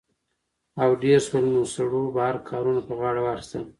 [0.81, 3.63] او ډېر شول؛ نو سړو بهر کارونه په غاړه واخىستل